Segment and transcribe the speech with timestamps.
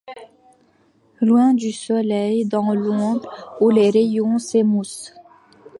[1.21, 5.13] Loin du soleil, dans l'ombre où les rayons s'émoussent.